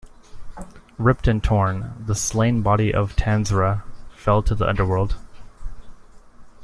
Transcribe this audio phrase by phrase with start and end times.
[0.97, 3.83] Ripped and torn, the slain body of Tanzra
[4.15, 5.15] fell to the underworld.